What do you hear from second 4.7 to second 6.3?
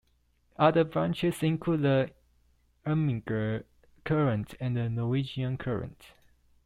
the Norwegian Current.